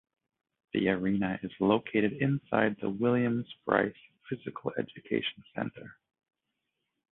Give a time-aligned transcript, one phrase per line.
[0.73, 3.93] The arena is located inside the Williams Brice
[4.27, 5.95] Physical Education Center.